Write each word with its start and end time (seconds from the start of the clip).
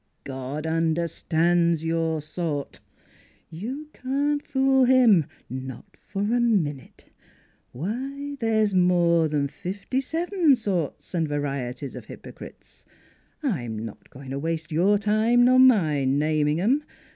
God 0.23 0.65
understands 0.65 1.85
your 1.85 2.23
sort. 2.23 2.79
You 3.51 3.89
can't 3.93 4.41
fool 4.43 4.85
him, 4.85 5.27
not 5.47 5.95
for 6.07 6.23
a 6.23 6.39
minute.... 6.39 7.11
Why, 7.71 8.35
there's 8.39 8.73
more 8.73 9.25
'n 9.31 9.47
fifty 9.47 10.01
seven 10.01 10.55
sorts 10.55 11.13
and 11.13 11.27
varieties 11.27 11.95
of 11.95 12.05
hypocrites; 12.05 12.87
I'm 13.43 13.77
not 13.85 14.09
going 14.09 14.31
to 14.31 14.39
waste 14.39 14.71
your 14.71 14.97
time 14.97 15.45
nor 15.45 15.59
mine 15.59 16.17
naming 16.17 16.59
'em. 16.59 16.83